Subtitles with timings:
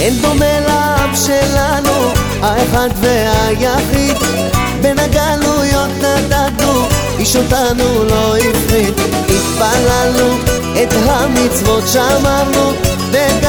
[0.00, 4.16] אין דומה לאב שלנו, האחד והיחיד.
[4.82, 6.86] בין הגלויות נדדנו,
[7.18, 8.94] איש אותנו לא הפחיד
[9.28, 10.36] התפללנו,
[10.82, 12.72] את המצוות שמרנו
[13.10, 13.39] וגם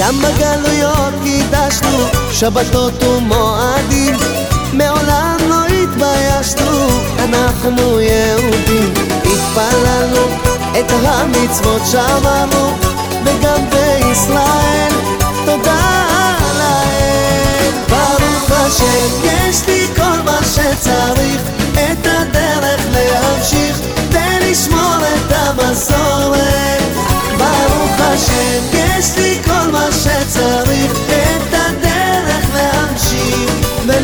[0.00, 1.98] גם בגלויות קידשנו
[2.32, 4.16] שבתות ומועדים
[4.72, 10.26] מעולם לא התביישנו, אנחנו יהודים התפללנו,
[10.80, 12.76] את המצוות שמרנו
[13.24, 14.92] וגם בישראל
[15.46, 16.06] תודה
[16.58, 21.59] להם ברוך השם יש לי כל מה שצריך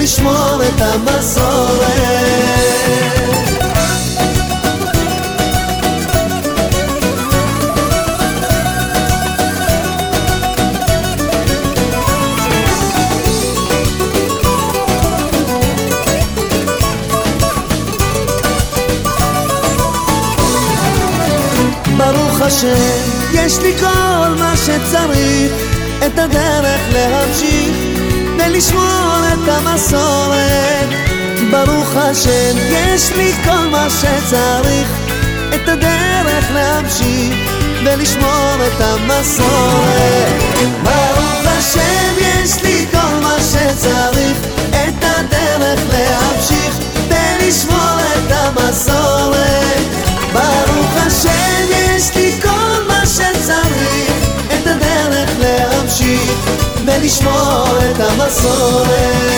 [0.06, 1.87] ולשמור את המסורת.
[21.97, 22.69] ברוך השם,
[23.33, 25.53] יש לי כל מה שצריך,
[26.06, 27.85] את הדרך להמשיך
[28.38, 30.88] ולשמור את המסורת.
[31.50, 34.88] ברוך השם, יש לי כל מה שצריך,
[35.54, 37.34] את הדרך להמשיך
[37.84, 40.45] ולשמור את המסורת.
[57.06, 59.35] לשמור את המסורת.